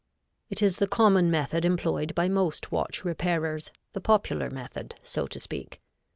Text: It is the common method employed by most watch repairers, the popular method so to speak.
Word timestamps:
It 0.49 0.63
is 0.63 0.77
the 0.77 0.87
common 0.87 1.29
method 1.29 1.63
employed 1.63 2.15
by 2.15 2.27
most 2.27 2.71
watch 2.71 3.05
repairers, 3.05 3.71
the 3.93 4.01
popular 4.01 4.49
method 4.49 4.95
so 5.03 5.27
to 5.27 5.37
speak. 5.37 5.79